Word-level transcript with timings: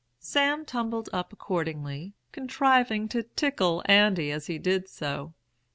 "Sam 0.17 0.65
tumbled 0.65 1.09
up 1.13 1.31
accordingly, 1.31 2.15
contriving 2.31 3.07
to 3.09 3.21
tickle 3.21 3.83
Andy 3.85 4.31
as 4.31 4.47
he 4.47 4.57
did 4.57 4.89
so. 4.89 5.35